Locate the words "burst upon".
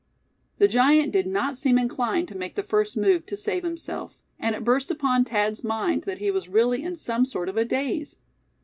4.63-5.25